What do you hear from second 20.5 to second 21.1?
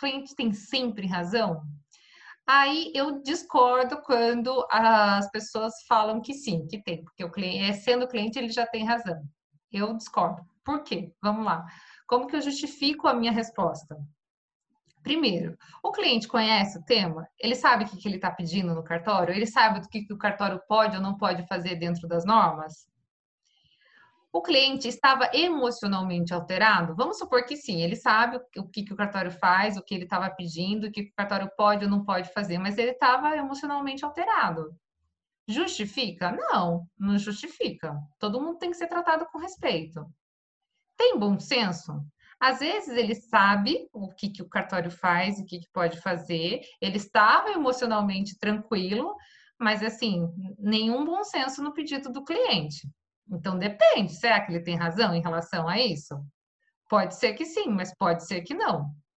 pode ou